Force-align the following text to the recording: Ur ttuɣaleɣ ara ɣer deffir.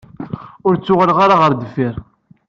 Ur 0.67 0.73
ttuɣaleɣ 0.75 1.17
ara 1.25 1.35
ɣer 1.41 1.51
deffir. 1.53 1.95